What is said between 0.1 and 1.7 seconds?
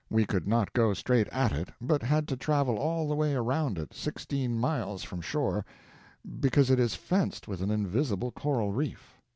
could not go straight at it,